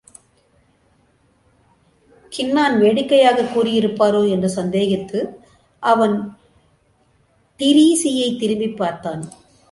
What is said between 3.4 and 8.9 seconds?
கூறியிருப்பாரோ என்று சந்தேகித்து அவன் டிரீஸியைத் திரும்பிப்